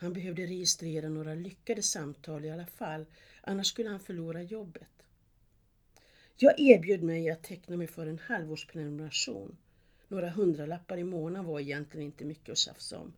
Han 0.00 0.12
behövde 0.12 0.42
registrera 0.42 1.08
några 1.08 1.34
lyckade 1.34 1.82
samtal 1.82 2.44
i 2.44 2.50
alla 2.50 2.66
fall, 2.66 3.06
annars 3.42 3.66
skulle 3.66 3.88
han 3.88 4.00
förlora 4.00 4.42
jobbet. 4.42 5.02
Jag 6.36 6.60
erbjöd 6.60 7.02
mig 7.02 7.30
att 7.30 7.42
teckna 7.42 7.76
mig 7.76 7.86
för 7.86 8.06
en 8.06 8.18
halvårsprenumeration. 8.18 9.56
Några 10.08 10.30
hundralappar 10.30 10.98
i 10.98 11.04
månaden 11.04 11.46
var 11.46 11.60
egentligen 11.60 12.06
inte 12.06 12.24
mycket 12.24 12.52
att 12.52 12.58
tjafsa 12.58 12.98
om. 12.98 13.12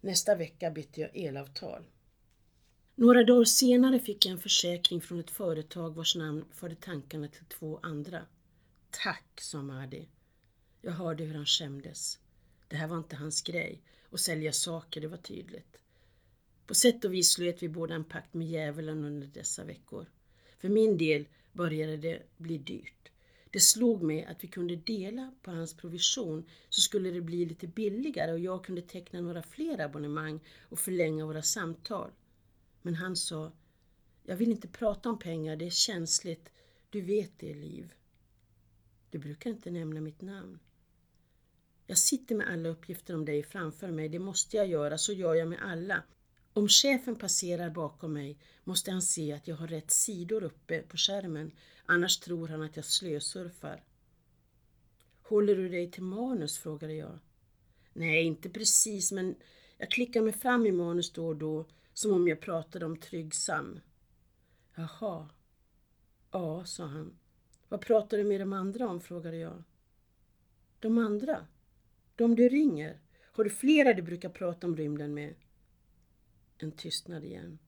Nästa 0.00 0.34
vecka 0.34 0.70
bytte 0.70 1.00
jag 1.00 1.16
elavtal. 1.16 1.82
Några 2.94 3.24
dagar 3.24 3.44
senare 3.44 3.98
fick 3.98 4.26
jag 4.26 4.32
en 4.32 4.38
försäkring 4.38 5.00
från 5.00 5.20
ett 5.20 5.30
företag 5.30 5.94
vars 5.94 6.16
namn 6.16 6.44
förde 6.52 6.74
tankarna 6.74 7.28
till 7.28 7.44
två 7.44 7.80
andra. 7.82 8.22
Tack, 8.90 9.40
sa 9.40 9.62
Mahdi. 9.62 10.08
Jag 10.82 10.92
hörde 10.92 11.24
hur 11.24 11.34
han 11.34 11.46
skämdes. 11.46 12.18
Det 12.68 12.76
här 12.76 12.88
var 12.88 12.98
inte 12.98 13.16
hans 13.16 13.42
grej. 13.42 13.82
Att 14.10 14.20
sälja 14.20 14.52
saker, 14.52 15.00
det 15.00 15.08
var 15.08 15.16
tydligt. 15.16 15.76
På 16.70 16.74
sätt 16.74 17.04
och 17.04 17.14
vis 17.14 17.32
slöt 17.32 17.62
vi 17.62 17.68
båda 17.68 17.94
en 17.94 18.04
pakt 18.04 18.34
med 18.34 18.46
djävulen 18.46 19.04
under 19.04 19.26
dessa 19.26 19.64
veckor. 19.64 20.06
För 20.58 20.68
min 20.68 20.98
del 20.98 21.28
började 21.52 21.96
det 21.96 22.22
bli 22.36 22.58
dyrt. 22.58 23.10
Det 23.50 23.60
slog 23.60 24.02
mig 24.02 24.24
att 24.24 24.44
vi 24.44 24.48
kunde 24.48 24.76
dela 24.76 25.34
på 25.42 25.50
hans 25.50 25.74
provision 25.74 26.44
så 26.68 26.80
skulle 26.80 27.10
det 27.10 27.20
bli 27.20 27.44
lite 27.44 27.66
billigare 27.66 28.32
och 28.32 28.38
jag 28.38 28.64
kunde 28.64 28.82
teckna 28.82 29.20
några 29.20 29.42
fler 29.42 29.80
abonnemang 29.80 30.40
och 30.68 30.78
förlänga 30.78 31.26
våra 31.26 31.42
samtal. 31.42 32.10
Men 32.82 32.94
han 32.94 33.16
sa, 33.16 33.52
jag 34.24 34.36
vill 34.36 34.50
inte 34.50 34.68
prata 34.68 35.08
om 35.08 35.18
pengar, 35.18 35.56
det 35.56 35.66
är 35.66 35.70
känsligt. 35.70 36.52
Du 36.90 37.00
vet 37.00 37.38
det, 37.38 37.54
Liv. 37.54 37.92
Du 39.10 39.18
brukar 39.18 39.50
inte 39.50 39.70
nämna 39.70 40.00
mitt 40.00 40.20
namn. 40.20 40.58
Jag 41.86 41.98
sitter 41.98 42.34
med 42.34 42.48
alla 42.48 42.68
uppgifter 42.68 43.14
om 43.14 43.24
dig 43.24 43.42
framför 43.42 43.88
mig, 43.90 44.08
det 44.08 44.18
måste 44.18 44.56
jag 44.56 44.66
göra, 44.66 44.98
så 44.98 45.12
gör 45.12 45.34
jag 45.34 45.48
med 45.48 45.58
alla. 45.62 46.02
Om 46.52 46.68
chefen 46.68 47.16
passerar 47.16 47.70
bakom 47.70 48.12
mig 48.12 48.38
måste 48.64 48.90
han 48.90 49.02
se 49.02 49.32
att 49.32 49.48
jag 49.48 49.56
har 49.56 49.68
rätt 49.68 49.90
sidor 49.90 50.44
uppe 50.44 50.82
på 50.82 50.96
skärmen, 50.96 51.52
annars 51.86 52.18
tror 52.18 52.48
han 52.48 52.62
att 52.62 52.76
jag 52.76 52.84
slösurfar. 52.84 53.84
Håller 55.22 55.56
du 55.56 55.68
dig 55.68 55.90
till 55.90 56.02
manus? 56.02 56.58
frågade 56.58 56.94
jag. 56.94 57.18
Nej, 57.92 58.24
inte 58.24 58.50
precis, 58.50 59.12
men 59.12 59.34
jag 59.78 59.90
klickar 59.90 60.22
mig 60.22 60.32
fram 60.32 60.66
i 60.66 60.72
manus 60.72 61.12
då 61.12 61.26
och 61.26 61.36
då, 61.36 61.66
som 61.92 62.12
om 62.12 62.28
jag 62.28 62.40
pratade 62.40 62.86
om 62.86 62.96
Tryggsam. 62.96 63.80
Jaha. 64.74 65.28
Ja, 66.30 66.64
sa 66.64 66.86
han. 66.86 67.18
Vad 67.68 67.80
pratar 67.80 68.18
du 68.18 68.24
med 68.24 68.40
de 68.40 68.52
andra 68.52 68.88
om? 68.88 69.00
frågade 69.00 69.36
jag. 69.36 69.62
De 70.78 70.98
andra? 70.98 71.46
De 72.16 72.34
du 72.34 72.48
ringer? 72.48 73.00
Har 73.32 73.44
du 73.44 73.50
flera 73.50 73.94
du 73.94 74.02
brukar 74.02 74.28
prata 74.28 74.66
om 74.66 74.76
rymden 74.76 75.14
med? 75.14 75.34
En 76.62 76.72
tystnad 76.72 77.24
igen. 77.24 77.58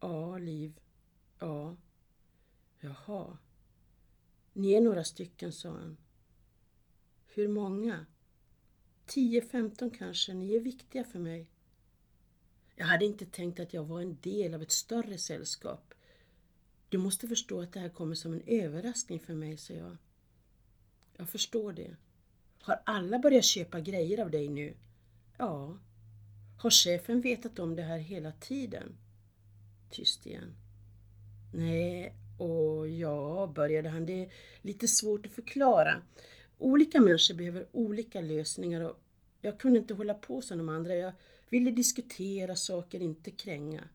Ja, 0.00 0.38
Liv. 0.38 0.80
Ja. 1.38 1.76
Jaha. 2.80 3.38
Ni 4.52 4.72
är 4.72 4.80
några 4.80 5.04
stycken, 5.04 5.52
sa 5.52 5.70
han. 5.70 5.96
Hur 7.26 7.48
många? 7.48 8.06
Tio, 9.06 9.42
femton 9.42 9.90
kanske. 9.90 10.34
Ni 10.34 10.54
är 10.54 10.60
viktiga 10.60 11.04
för 11.04 11.18
mig. 11.18 11.46
Jag 12.76 12.86
hade 12.86 13.04
inte 13.04 13.26
tänkt 13.26 13.60
att 13.60 13.72
jag 13.72 13.84
var 13.84 14.00
en 14.00 14.18
del 14.20 14.54
av 14.54 14.62
ett 14.62 14.70
större 14.70 15.18
sällskap. 15.18 15.94
Du 16.88 16.98
måste 16.98 17.28
förstå 17.28 17.60
att 17.60 17.72
det 17.72 17.80
här 17.80 17.88
kommer 17.88 18.14
som 18.14 18.32
en 18.32 18.42
överraskning 18.46 19.20
för 19.20 19.34
mig, 19.34 19.56
sa 19.56 19.74
jag. 19.74 19.96
Jag 21.16 21.28
förstår 21.28 21.72
det. 21.72 21.96
Har 22.60 22.82
alla 22.84 23.18
börjat 23.18 23.44
köpa 23.44 23.80
grejer 23.80 24.20
av 24.20 24.30
dig 24.30 24.48
nu? 24.48 24.74
Ja. 25.36 25.78
Har 26.58 26.70
chefen 26.70 27.20
vetat 27.20 27.58
om 27.58 27.76
det 27.76 27.82
här 27.82 27.98
hela 27.98 28.32
tiden? 28.32 28.96
Tyst 29.90 30.26
igen. 30.26 30.54
Nej, 31.54 32.14
och 32.38 32.88
ja, 32.88 33.52
började 33.54 33.88
han. 33.88 34.06
Det 34.06 34.24
är 34.24 34.32
lite 34.62 34.88
svårt 34.88 35.26
att 35.26 35.32
förklara. 35.32 36.02
Olika 36.58 37.00
människor 37.00 37.34
behöver 37.34 37.66
olika 37.72 38.20
lösningar 38.20 38.80
och 38.80 38.98
jag 39.40 39.60
kunde 39.60 39.78
inte 39.78 39.94
hålla 39.94 40.14
på 40.14 40.40
som 40.40 40.58
de 40.58 40.68
andra. 40.68 40.94
Jag 40.94 41.12
ville 41.48 41.70
diskutera 41.70 42.56
saker, 42.56 43.00
inte 43.00 43.30
kränga. 43.30 43.88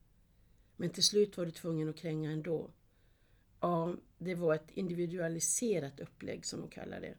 Men 0.75 0.89
till 0.89 1.03
slut 1.03 1.37
var 1.37 1.45
du 1.45 1.51
tvungen 1.51 1.89
att 1.89 1.95
kränga 1.95 2.31
ändå. 2.31 2.69
Ja, 3.59 3.95
det 4.17 4.35
var 4.35 4.55
ett 4.55 4.71
individualiserat 4.73 5.99
upplägg 5.99 6.45
som 6.45 6.61
de 6.61 6.69
kallar 6.69 7.01
det. 7.01 7.13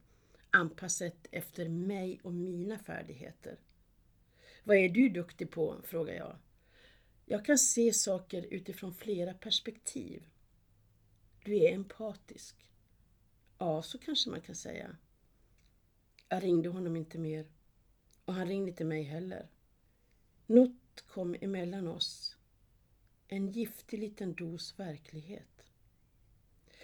Anpassat 0.51 1.27
efter 1.31 1.69
mig 1.69 2.21
och 2.23 2.33
mina 2.33 2.79
färdigheter. 2.79 3.59
Vad 4.65 4.77
är 4.77 4.89
du 4.89 5.09
duktig 5.09 5.51
på? 5.51 5.81
frågar 5.85 6.15
jag. 6.15 6.37
Jag 7.27 7.45
kan 7.45 7.59
se 7.59 7.93
saker 7.93 8.43
utifrån 8.51 8.95
flera 8.95 9.35
perspektiv. 9.35 10.23
Du 11.45 11.57
är 11.57 11.73
empatisk. 11.73 12.69
Ja, 13.59 13.83
så 13.83 13.99
kanske 13.99 14.31
man 14.31 14.41
kan 14.41 14.55
säga. 14.55 14.97
Jag 16.29 16.43
ringde 16.43 16.69
honom 16.69 16.97
inte 16.97 17.19
mer. 17.19 17.47
Och 18.25 18.35
han 18.35 18.49
ringde 18.49 18.71
inte 18.71 18.85
mig 18.85 19.03
heller. 19.03 19.49
Något 20.47 21.05
kom 21.07 21.37
emellan 21.41 21.89
oss. 21.89 22.37
En 23.29 23.53
giftig 23.53 23.99
liten 23.99 24.35
dos 24.35 24.79
verklighet. 24.79 25.65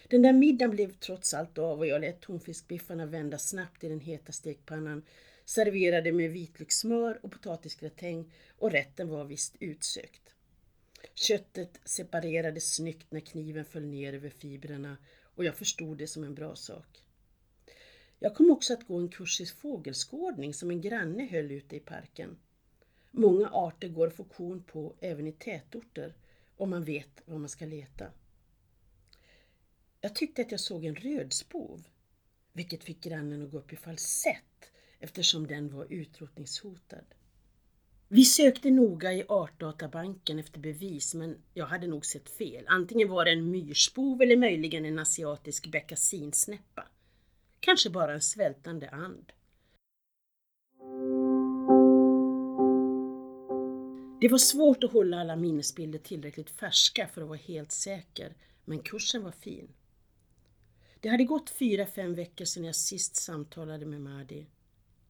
Den 0.08 0.22
där 0.22 0.32
middagen 0.32 0.70
blev 0.70 0.92
trots 0.92 1.34
allt 1.34 1.58
av 1.58 1.78
och 1.78 1.86
jag 1.86 2.00
lät 2.00 2.20
tonfiskbiffarna 2.20 3.06
vända 3.06 3.38
snabbt 3.38 3.84
i 3.84 3.88
den 3.88 4.00
heta 4.00 4.32
stekpannan, 4.32 5.02
serverade 5.50 6.12
med 6.12 6.30
vitlökssmör 6.30 7.20
och 7.22 7.32
potatisgratäng 7.32 8.32
och 8.58 8.70
rätten 8.70 9.08
var 9.08 9.24
visst 9.24 9.56
utsökt. 9.60 10.34
Köttet 11.14 11.80
separerades 11.84 12.74
snyggt 12.74 13.12
när 13.12 13.20
kniven 13.20 13.64
föll 13.64 13.86
ner 13.86 14.12
över 14.12 14.30
fibrerna 14.30 14.96
och 15.22 15.44
jag 15.44 15.54
förstod 15.56 15.98
det 15.98 16.06
som 16.06 16.24
en 16.24 16.34
bra 16.34 16.56
sak. 16.56 17.04
Jag 18.18 18.34
kom 18.34 18.50
också 18.50 18.72
att 18.72 18.86
gå 18.86 18.96
en 18.96 19.08
kurs 19.08 19.40
i 19.40 19.46
fågelskådning 19.46 20.54
som 20.54 20.70
en 20.70 20.80
granne 20.80 21.26
höll 21.26 21.50
ute 21.50 21.76
i 21.76 21.80
parken. 21.80 22.38
Många 23.10 23.48
arter 23.48 23.88
går 23.88 24.06
att 24.06 24.16
få 24.16 24.24
korn 24.24 24.62
på 24.62 24.94
även 25.00 25.26
i 25.26 25.32
tätorter 25.32 26.14
om 26.56 26.70
man 26.70 26.84
vet 26.84 27.22
var 27.24 27.38
man 27.38 27.48
ska 27.48 27.66
leta. 27.66 28.06
Jag 30.00 30.14
tyckte 30.14 30.42
att 30.42 30.50
jag 30.50 30.60
såg 30.60 30.84
en 30.84 30.96
rödspov, 30.96 31.86
vilket 32.52 32.84
fick 32.84 33.00
grannen 33.00 33.42
att 33.42 33.50
gå 33.50 33.58
upp 33.58 33.72
i 33.72 33.76
falsett 33.76 34.49
eftersom 35.00 35.46
den 35.46 35.76
var 35.76 35.86
utrotningshotad. 35.90 37.04
Vi 38.08 38.24
sökte 38.24 38.70
noga 38.70 39.12
i 39.12 39.24
Artdatabanken 39.28 40.38
efter 40.38 40.60
bevis 40.60 41.14
men 41.14 41.38
jag 41.54 41.66
hade 41.66 41.86
nog 41.86 42.06
sett 42.06 42.30
fel. 42.30 42.64
Antingen 42.68 43.08
var 43.08 43.24
det 43.24 43.30
en 43.30 43.50
myrspov 43.50 44.22
eller 44.22 44.36
möjligen 44.36 44.84
en 44.84 44.98
asiatisk 44.98 45.66
beckasinsnäppa. 45.66 46.88
Kanske 47.60 47.90
bara 47.90 48.14
en 48.14 48.20
svältande 48.20 48.88
and. 48.88 49.32
Det 54.20 54.28
var 54.28 54.38
svårt 54.38 54.84
att 54.84 54.92
hålla 54.92 55.20
alla 55.20 55.36
minnesbilder 55.36 55.98
tillräckligt 55.98 56.50
färska 56.50 57.08
för 57.08 57.22
att 57.22 57.28
vara 57.28 57.38
helt 57.38 57.72
säker, 57.72 58.34
men 58.64 58.78
kursen 58.78 59.24
var 59.24 59.32
fin. 59.32 59.68
Det 61.00 61.08
hade 61.08 61.24
gått 61.24 61.50
fyra, 61.50 61.86
fem 61.86 62.14
veckor 62.14 62.44
sedan 62.44 62.64
jag 62.64 62.74
sist 62.74 63.16
samtalade 63.16 63.86
med 63.86 64.00
Mahdi. 64.00 64.46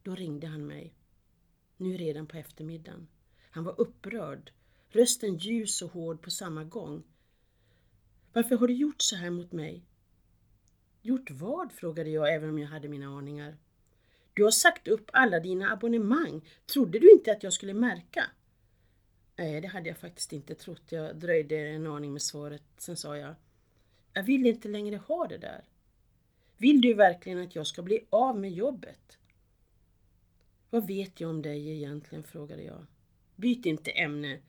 Då 0.02 0.14
ringde 0.14 0.46
han 0.46 0.66
mig. 0.66 0.94
Nu 1.76 1.96
redan 1.96 2.26
på 2.26 2.36
eftermiddagen. 2.36 3.08
Han 3.50 3.64
var 3.64 3.80
upprörd, 3.80 4.52
rösten 4.88 5.36
ljus 5.36 5.82
och 5.82 5.92
hård 5.92 6.22
på 6.22 6.30
samma 6.30 6.64
gång. 6.64 7.02
Varför 8.32 8.56
har 8.56 8.68
du 8.68 8.74
gjort 8.74 9.02
så 9.02 9.16
här 9.16 9.30
mot 9.30 9.52
mig? 9.52 9.84
Gjort 11.02 11.30
vad? 11.30 11.72
frågade 11.72 12.10
jag 12.10 12.34
även 12.34 12.48
om 12.48 12.58
jag 12.58 12.68
hade 12.68 12.88
mina 12.88 13.06
aningar. 13.06 13.56
Du 14.34 14.44
har 14.44 14.50
sagt 14.50 14.88
upp 14.88 15.10
alla 15.12 15.40
dina 15.40 15.72
abonnemang. 15.72 16.48
Trodde 16.66 16.98
du 16.98 17.12
inte 17.12 17.32
att 17.32 17.42
jag 17.42 17.52
skulle 17.52 17.74
märka? 17.74 18.24
Nej, 19.36 19.60
det 19.60 19.68
hade 19.68 19.88
jag 19.88 19.98
faktiskt 19.98 20.32
inte 20.32 20.54
trott. 20.54 20.82
Jag 20.92 21.16
dröjde 21.16 21.56
en 21.56 21.86
aning 21.86 22.12
med 22.12 22.22
svaret. 22.22 22.62
Sen 22.78 22.96
sa 22.96 23.16
jag, 23.16 23.34
jag 24.12 24.22
vill 24.22 24.46
inte 24.46 24.68
längre 24.68 24.96
ha 24.96 25.26
det 25.26 25.38
där. 25.38 25.64
Vill 26.56 26.80
du 26.80 26.94
verkligen 26.94 27.38
att 27.38 27.54
jag 27.54 27.66
ska 27.66 27.82
bli 27.82 28.06
av 28.10 28.38
med 28.38 28.52
jobbet? 28.52 29.18
Vad 30.70 30.86
vet 30.86 31.20
jag 31.20 31.30
om 31.30 31.42
dig 31.42 31.68
egentligen? 31.68 32.24
frågade 32.24 32.62
jag. 32.62 32.86
Byt 33.36 33.66
inte 33.66 33.90
ämne. 33.90 34.40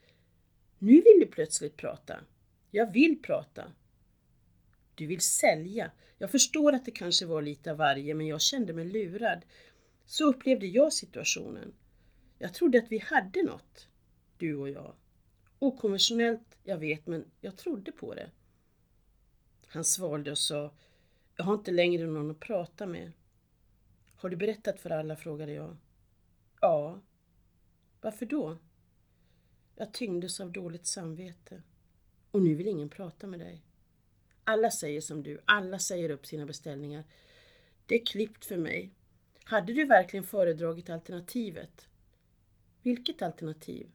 Nu 0.79 0.93
vill 0.93 1.19
du 1.19 1.25
plötsligt 1.25 1.77
prata. 1.77 2.19
Jag 2.71 2.93
vill 2.93 3.21
prata. 3.21 3.71
Du 4.95 5.07
vill 5.07 5.21
sälja. 5.21 5.91
Jag 6.17 6.31
förstår 6.31 6.73
att 6.73 6.85
det 6.85 6.91
kanske 6.91 7.25
var 7.25 7.41
lite 7.41 7.71
av 7.71 7.77
varje, 7.77 8.13
men 8.13 8.27
jag 8.27 8.41
kände 8.41 8.73
mig 8.73 8.85
lurad. 8.85 9.41
Så 10.05 10.29
upplevde 10.29 10.67
jag 10.67 10.93
situationen. 10.93 11.73
Jag 12.39 12.53
trodde 12.53 12.77
att 12.77 12.91
vi 12.91 12.97
hade 12.97 13.43
något, 13.43 13.87
du 14.37 14.55
och 14.55 14.69
jag. 14.69 14.93
Okonventionellt, 15.59 16.57
jag 16.63 16.77
vet, 16.77 17.07
men 17.07 17.25
jag 17.41 17.57
trodde 17.57 17.91
på 17.91 18.13
det. 18.13 18.29
Han 19.67 19.83
svalde 19.83 20.31
och 20.31 20.37
sa, 20.37 20.73
jag 21.35 21.43
har 21.43 21.53
inte 21.53 21.71
längre 21.71 22.05
någon 22.05 22.31
att 22.31 22.39
prata 22.39 22.85
med. 22.85 23.11
Har 24.15 24.29
du 24.29 24.35
berättat 24.35 24.79
för 24.79 24.89
alla? 24.89 25.15
frågade 25.15 25.53
jag. 25.53 25.77
Varför 28.01 28.25
då? 28.25 28.57
Jag 29.75 29.93
tyngdes 29.93 30.39
av 30.39 30.51
dåligt 30.51 30.85
samvete. 30.85 31.61
Och 32.31 32.41
nu 32.41 32.55
vill 32.55 32.67
ingen 32.67 32.89
prata 32.89 33.27
med 33.27 33.39
dig. 33.39 33.61
Alla 34.43 34.71
säger 34.71 35.01
som 35.01 35.23
du, 35.23 35.41
alla 35.45 35.79
säger 35.79 36.09
upp 36.09 36.25
sina 36.25 36.45
beställningar. 36.45 37.03
Det 37.85 37.95
är 37.95 38.05
klippt 38.05 38.45
för 38.45 38.57
mig. 38.57 38.91
Hade 39.43 39.73
du 39.73 39.85
verkligen 39.85 40.23
föredragit 40.23 40.89
alternativet? 40.89 41.87
Vilket 42.81 43.21
alternativ? 43.21 43.91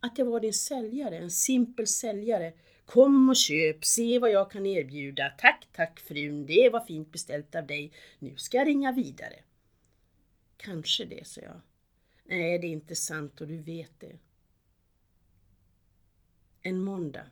Att 0.00 0.18
jag 0.18 0.26
var 0.26 0.40
din 0.40 0.52
säljare, 0.52 1.18
en 1.18 1.30
simpel 1.30 1.86
säljare. 1.86 2.52
Kom 2.84 3.28
och 3.28 3.36
köp, 3.36 3.84
se 3.84 4.18
vad 4.18 4.30
jag 4.30 4.50
kan 4.50 4.66
erbjuda. 4.66 5.32
Tack, 5.38 5.68
tack 5.72 6.00
frun, 6.00 6.46
det 6.46 6.70
var 6.72 6.80
fint 6.80 7.12
beställt 7.12 7.54
av 7.54 7.66
dig. 7.66 7.92
Nu 8.18 8.36
ska 8.36 8.56
jag 8.56 8.66
ringa 8.66 8.92
vidare. 8.92 9.42
Kanske 10.56 11.04
det, 11.04 11.26
sa 11.26 11.40
jag. 11.40 11.60
Nej, 12.28 12.58
det 12.58 12.66
är 12.66 12.72
inte 12.72 12.96
sant 12.96 13.40
och 13.40 13.46
du 13.46 13.56
vet 13.56 14.00
det. 14.00 14.18
En 16.62 16.80
måndag. 16.80 17.26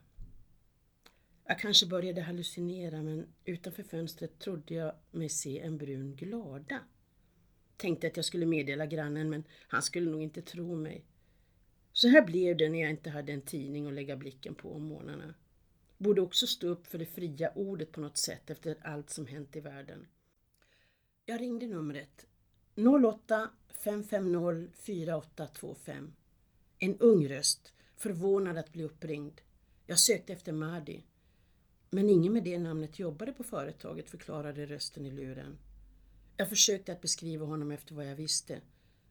Jag 1.46 1.58
kanske 1.58 1.86
började 1.86 2.22
hallucinera 2.22 3.02
men 3.02 3.26
utanför 3.44 3.82
fönstret 3.82 4.38
trodde 4.38 4.74
jag 4.74 4.94
mig 5.10 5.28
se 5.28 5.60
en 5.60 5.78
brun 5.78 6.16
glada. 6.16 6.80
Tänkte 7.76 8.06
att 8.06 8.16
jag 8.16 8.24
skulle 8.24 8.46
meddela 8.46 8.86
grannen 8.86 9.30
men 9.30 9.44
han 9.68 9.82
skulle 9.82 10.10
nog 10.10 10.22
inte 10.22 10.42
tro 10.42 10.76
mig. 10.76 11.04
Så 11.92 12.08
här 12.08 12.22
blev 12.26 12.56
det 12.56 12.68
när 12.68 12.80
jag 12.80 12.90
inte 12.90 13.10
hade 13.10 13.32
en 13.32 13.42
tidning 13.42 13.86
att 13.86 13.92
lägga 13.92 14.16
blicken 14.16 14.54
på 14.54 14.74
om 14.74 14.82
morgnarna. 14.82 15.34
Borde 15.98 16.20
också 16.20 16.46
stå 16.46 16.66
upp 16.66 16.86
för 16.86 16.98
det 16.98 17.06
fria 17.06 17.52
ordet 17.54 17.92
på 17.92 18.00
något 18.00 18.18
sätt 18.18 18.50
efter 18.50 18.76
allt 18.82 19.10
som 19.10 19.26
hänt 19.26 19.56
i 19.56 19.60
världen. 19.60 20.06
Jag 21.26 21.40
ringde 21.40 21.66
numret 21.66 22.26
08 22.76 23.50
550 23.68 24.68
4825. 24.74 26.12
En 26.78 26.98
ung 26.98 27.28
röst, 27.28 27.72
förvånad 27.96 28.58
att 28.58 28.72
bli 28.72 28.82
uppringd. 28.82 29.40
Jag 29.86 29.98
sökte 29.98 30.32
efter 30.32 30.52
Mahdi. 30.52 31.04
Men 31.90 32.10
ingen 32.10 32.32
med 32.32 32.44
det 32.44 32.58
namnet 32.58 32.98
jobbade 32.98 33.32
på 33.32 33.44
företaget, 33.44 34.10
förklarade 34.10 34.66
rösten 34.66 35.06
i 35.06 35.10
luren. 35.10 35.58
Jag 36.36 36.48
försökte 36.48 36.92
att 36.92 37.00
beskriva 37.00 37.46
honom 37.46 37.70
efter 37.70 37.94
vad 37.94 38.06
jag 38.06 38.16
visste 38.16 38.60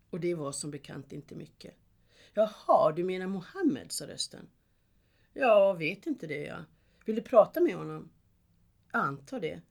och 0.10 0.19
det 0.19 0.36
var 0.36 0.52
som 0.52 0.71
bekant 0.71 1.13
inte 1.13 1.36
mycket. 1.36 1.76
Jaha, 2.34 2.91
du 2.91 3.04
menar 3.04 3.28
Mohammed, 3.28 3.91
sa 3.91 4.08
rösten. 4.08 4.49
Ja, 5.34 5.73
vet 5.73 6.08
inte 6.08 6.28
det 6.28 6.43
jag. 6.43 6.63
Vill 7.06 7.15
du 7.15 7.21
prata 7.21 7.62
med 7.62 7.76
honom? 7.76 8.10
Jag 8.91 9.02
antar 9.02 9.39
det. 9.39 9.62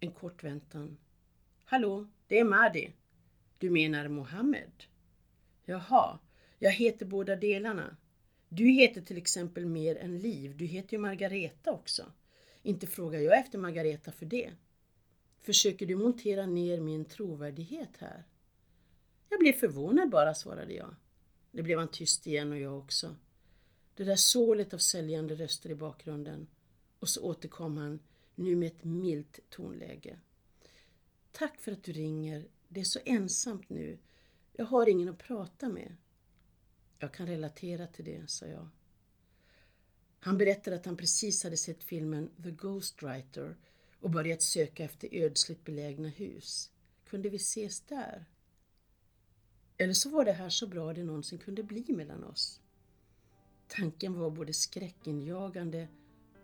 En 0.00 0.12
kort 0.12 0.44
väntan. 0.44 0.98
Hallå, 1.64 2.06
det 2.26 2.38
är 2.38 2.44
Mahdi. 2.44 2.92
Du 3.58 3.70
menar 3.70 4.08
Mohammed? 4.08 4.84
Jaha, 5.64 6.18
jag 6.58 6.70
heter 6.70 7.06
båda 7.06 7.36
delarna. 7.36 7.96
Du 8.48 8.64
heter 8.64 9.00
till 9.00 9.16
exempel 9.16 9.66
mer 9.66 9.96
än 9.96 10.18
Liv. 10.18 10.56
Du 10.56 10.66
heter 10.66 10.92
ju 10.92 10.98
Margareta 10.98 11.72
också. 11.72 12.12
Inte 12.62 12.86
frågar 12.86 13.20
jag 13.20 13.38
efter 13.38 13.58
Margareta 13.58 14.12
för 14.12 14.26
det. 14.26 14.52
Försöker 15.40 15.86
du 15.86 15.96
montera 15.96 16.46
ner 16.46 16.80
min 16.80 17.04
trovärdighet 17.04 17.96
här? 17.98 18.24
Jag 19.28 19.40
blev 19.40 19.52
förvånad 19.52 20.10
bara, 20.10 20.34
svarade 20.34 20.74
jag. 20.74 20.94
Det 21.50 21.62
blev 21.62 21.78
han 21.78 21.88
tyst 21.88 22.26
igen 22.26 22.52
och 22.52 22.58
jag 22.58 22.78
också. 22.78 23.16
Det 23.94 24.04
där 24.04 24.16
sålet 24.16 24.74
av 24.74 24.78
säljande 24.78 25.34
röster 25.34 25.70
i 25.70 25.74
bakgrunden. 25.74 26.46
Och 26.98 27.08
så 27.08 27.22
återkom 27.22 27.76
han, 27.76 27.98
nu 28.34 28.56
med 28.56 28.66
ett 28.66 28.84
milt 28.84 29.40
tonläge. 29.50 30.18
Tack 31.32 31.60
för 31.60 31.72
att 31.72 31.84
du 31.84 31.92
ringer. 31.92 32.48
Det 32.68 32.80
är 32.80 32.84
så 32.84 33.00
ensamt 33.04 33.70
nu. 33.70 33.98
Jag 34.52 34.64
har 34.64 34.88
ingen 34.88 35.08
att 35.08 35.18
prata 35.18 35.68
med. 35.68 35.96
Jag 36.98 37.12
kan 37.12 37.26
relatera 37.26 37.86
till 37.86 38.04
det, 38.04 38.30
sa 38.30 38.46
jag. 38.46 38.68
Han 40.20 40.38
berättade 40.38 40.76
att 40.76 40.86
han 40.86 40.96
precis 40.96 41.44
hade 41.44 41.56
sett 41.56 41.84
filmen 41.84 42.30
The 42.42 42.50
Ghostwriter 42.50 43.56
och 44.00 44.10
börjat 44.10 44.42
söka 44.42 44.84
efter 44.84 45.08
ödsligt 45.12 45.64
belägna 45.64 46.08
hus. 46.08 46.70
Kunde 47.08 47.28
vi 47.28 47.36
ses 47.36 47.80
där? 47.80 48.24
Eller 49.76 49.94
så 49.94 50.10
var 50.10 50.24
det 50.24 50.32
här 50.32 50.48
så 50.48 50.66
bra 50.66 50.92
det 50.92 51.04
någonsin 51.04 51.38
kunde 51.38 51.62
bli 51.62 51.84
mellan 51.88 52.24
oss. 52.24 52.60
Tanken 53.68 54.14
var 54.14 54.30
både 54.30 54.52
skräckinjagande 54.52 55.88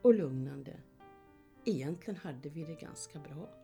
och 0.03 0.15
lugnande. 0.15 0.81
Egentligen 1.65 2.21
hade 2.21 2.49
vi 2.49 2.65
det 2.65 2.75
ganska 2.75 3.19
bra. 3.19 3.62